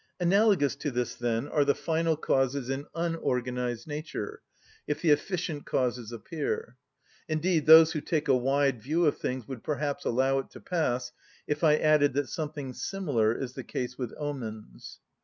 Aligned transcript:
Analogous 0.19 0.75
to 0.77 0.89
this, 0.89 1.13
then, 1.13 1.47
are 1.47 1.63
the 1.63 1.75
final 1.75 2.17
causes 2.17 2.71
in 2.71 2.87
unorganised 2.95 3.85
nature, 3.85 4.41
if 4.87 4.99
the 4.99 5.11
efficient 5.11 5.67
causes 5.67 6.11
appear. 6.11 6.75
Indeed, 7.29 7.67
those 7.67 7.91
who 7.91 8.01
take 8.01 8.27
a 8.27 8.35
wide 8.35 8.81
view 8.81 9.05
of 9.05 9.19
things 9.19 9.47
would 9.47 9.63
perhaps 9.63 10.03
allow 10.03 10.39
it 10.39 10.49
to 10.49 10.59
pass 10.59 11.11
if 11.45 11.63
I 11.63 11.75
added 11.75 12.13
that 12.13 12.29
something 12.29 12.73
similar 12.73 13.31
is 13.37 13.53
the 13.53 13.63
case 13.63 13.95
with 13.99 14.11
omens. 14.17 14.97